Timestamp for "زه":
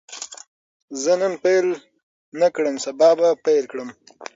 1.03-1.13